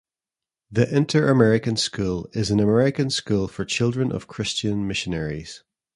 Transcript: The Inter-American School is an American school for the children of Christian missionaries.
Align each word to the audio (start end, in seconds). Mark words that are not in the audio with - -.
The 0.71 0.91
Inter-American 0.91 1.77
School 1.77 2.27
is 2.33 2.49
an 2.49 2.59
American 2.59 3.11
school 3.11 3.47
for 3.47 3.65
the 3.65 3.69
children 3.69 4.11
of 4.11 4.25
Christian 4.27 4.87
missionaries. 4.87 5.63